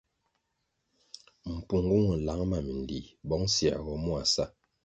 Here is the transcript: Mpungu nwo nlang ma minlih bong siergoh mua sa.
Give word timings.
Mpungu 1.55 1.97
nwo 2.01 2.13
nlang 2.19 2.43
ma 2.51 2.57
minlih 2.67 3.07
bong 3.27 3.45
siergoh 3.53 3.99
mua 4.03 4.21
sa. 4.33 4.45